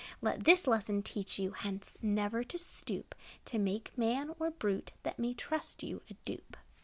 [0.19, 3.13] Let this lesson teach you, Hence never to stoop
[3.45, 6.57] To make man, or brute, That may trust you, a dupe.